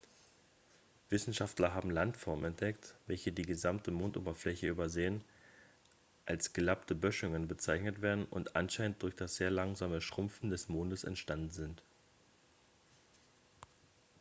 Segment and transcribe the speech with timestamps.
[1.11, 5.23] wissenschaftler haben landformen entdeckt welche die gesamte mondoberfläche übersäen
[6.25, 11.51] als gelappte böschungen bezeichnet werden und anscheinend durch das sehr langsame schrumpfen des mondes entstanden
[11.51, 11.83] sind